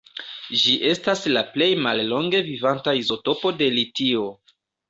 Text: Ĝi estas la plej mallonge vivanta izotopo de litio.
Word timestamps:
Ĝi 0.61 0.71
estas 0.91 1.21
la 1.33 1.43
plej 1.51 1.69
mallonge 1.87 2.41
vivanta 2.49 2.97
izotopo 3.03 3.55
de 3.63 3.73
litio. 3.81 4.29